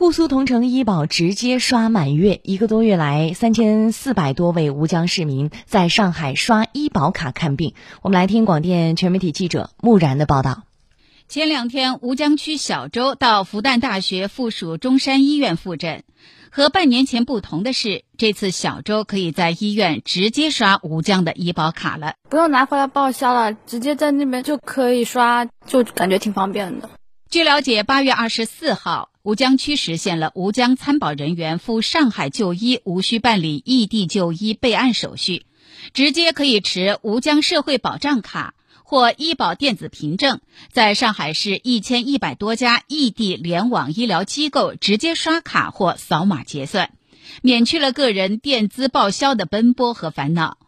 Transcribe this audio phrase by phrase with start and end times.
[0.00, 7.74] 沪苏同城医保直接刷满月，一个多月来，三千四百多位吴江市民在上海刷医保卡看病。
[8.00, 10.62] 我们来听广电全媒体记者木然的报道。
[11.28, 16.02] 前两天，吴江区小周到复旦大学附属中山医院复诊，
[16.50, 26.88] 和半年前不同的是，这次小周可以在医院直接刷吴江的医保卡了，不用拿回来报销了，直接在那边就可以刷，就感觉挺方便的。
[27.30, 35.46] 据了解，八月二十四号，吴江区实现了吴江参保人员赴上海就医无需办理异地就医备案手续，
[35.94, 40.40] 直接可以持吴江社会保障卡或医保电子凭证，
[40.72, 46.90] 在上海市一千一百多家异地联网医疗机构直接刷卡或扫码结算，
[47.42, 50.58] 免去了个人垫资报销的奔波和烦恼。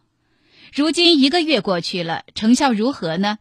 [0.73, 3.39] 如今一个月过去了，成效如何呢？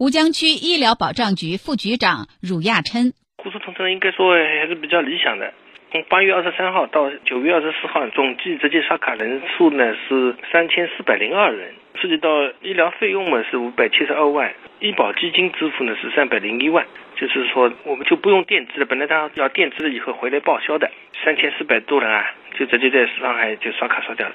[0.00, 5.52] 吴江区医疗保障局副局长汝亚琛：沪苏同城应该说还是比较理想的。
[5.92, 12.30] 从八月二十三号到九月二十四号，总计直接刷卡人数呢是三千四百零二人，涉及到
[12.62, 20.90] 医疗费用嘛是五百七十二万，医保基金支付呢是三百零一万，就是说我们就不用垫资了，本来他要垫资了以后回来报销的，
[21.22, 22.24] 三千四百多人啊，
[22.58, 24.34] 就直接在上海就刷卡刷掉了。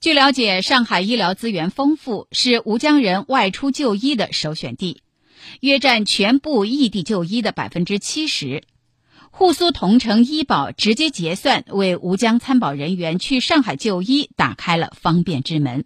[0.00, 5.02] 据了解，上海医疗资源丰富，是吴江人外出就医的首选地，
[5.60, 8.62] 约占全部异地就医的百分之七十。
[9.30, 15.84] 沪苏同城医保直接结算，为吴江参保人员去上海就医打开了方便之门。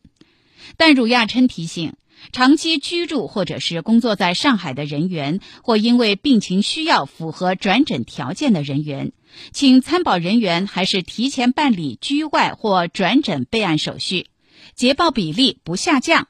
[0.77, 1.95] 但汝亚琛提醒，
[2.33, 9.13] 长期居住或者是工作在上海的人员，或因为病情需要符合转诊条件的人员。
[9.53, 14.29] 请参保人员还是提前办理居外或转诊备案手续，
[14.75, 16.29] 捷报比例不下降。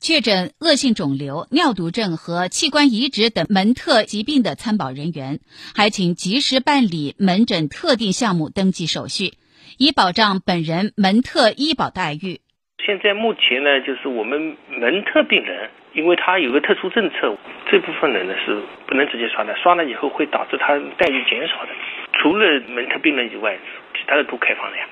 [0.00, 5.40] 确诊恶性肿瘤、尿毒症和器官移植等门特疾病的参保人员，
[5.74, 9.34] 还请及时办理门诊特定项目登记手续，
[9.76, 12.40] 以保障本人门特医保待遇。
[12.84, 17.36] 现在目前呢，就是我们门特病人，因为他有个特殊政策，
[17.70, 21.68] 这部分人呢是不能直接刷的，刷了以后会导致他待遇减少的。
[22.14, 23.58] 除了门特病人以外，
[23.94, 24.88] 其他的都开放了呀。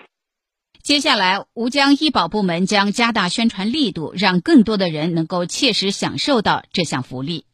[0.83, 7.48] 接下来，吴江医保部门将加大宣传力度，让更多的人能够切实享受到这项福利。